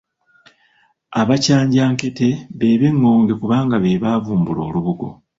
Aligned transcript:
Abakyanjankete 1.21 2.29
be 2.57 2.77
b’Eŋŋonge 2.79 3.33
kubanga 3.41 3.75
be 3.83 3.91
baavumbula 4.03 4.61
olubugo. 4.67 5.07